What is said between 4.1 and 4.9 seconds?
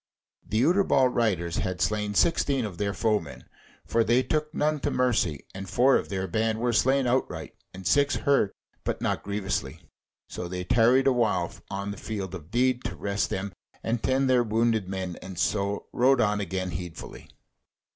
took none to